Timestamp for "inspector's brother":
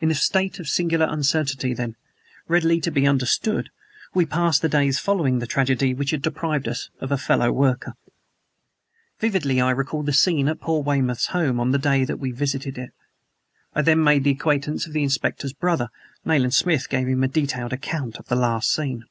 15.02-15.88